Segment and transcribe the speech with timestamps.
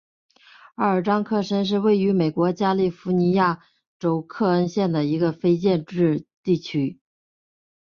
[0.77, 3.63] 奥尔章克申是位于美国加利福尼亚
[3.99, 6.99] 州克恩县的一个非建制地区。